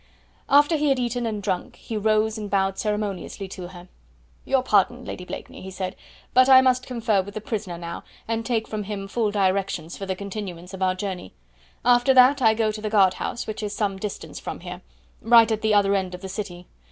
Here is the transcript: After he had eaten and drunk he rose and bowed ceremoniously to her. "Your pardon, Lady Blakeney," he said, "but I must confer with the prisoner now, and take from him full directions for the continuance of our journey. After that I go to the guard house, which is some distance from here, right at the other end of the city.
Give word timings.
After 0.49 0.77
he 0.77 0.89
had 0.89 0.97
eaten 0.97 1.27
and 1.27 1.43
drunk 1.43 1.75
he 1.75 1.95
rose 1.95 2.35
and 2.35 2.49
bowed 2.49 2.79
ceremoniously 2.79 3.47
to 3.49 3.67
her. 3.67 3.87
"Your 4.45 4.63
pardon, 4.63 5.05
Lady 5.05 5.25
Blakeney," 5.25 5.61
he 5.61 5.69
said, 5.69 5.95
"but 6.33 6.49
I 6.49 6.59
must 6.59 6.87
confer 6.87 7.21
with 7.21 7.35
the 7.35 7.39
prisoner 7.39 7.77
now, 7.77 8.03
and 8.27 8.43
take 8.43 8.67
from 8.67 8.81
him 8.85 9.07
full 9.07 9.29
directions 9.29 9.97
for 9.99 10.07
the 10.07 10.15
continuance 10.15 10.73
of 10.73 10.81
our 10.81 10.95
journey. 10.95 11.35
After 11.85 12.15
that 12.15 12.41
I 12.41 12.55
go 12.55 12.71
to 12.71 12.81
the 12.81 12.89
guard 12.89 13.13
house, 13.13 13.45
which 13.45 13.61
is 13.61 13.75
some 13.75 13.97
distance 13.97 14.39
from 14.39 14.61
here, 14.61 14.81
right 15.21 15.51
at 15.51 15.61
the 15.61 15.75
other 15.75 15.93
end 15.93 16.15
of 16.15 16.21
the 16.21 16.29
city. 16.29 16.65